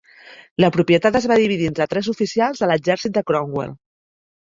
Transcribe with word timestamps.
La 0.63 0.71
propietat 0.77 1.17
es 1.19 1.27
va 1.33 1.37
dividir 1.43 1.69
entre 1.73 1.89
tres 1.93 2.11
oficials 2.17 2.65
de 2.65 2.73
l'exèrcit 2.73 3.19
de 3.21 3.27
Cromwell. 3.33 3.81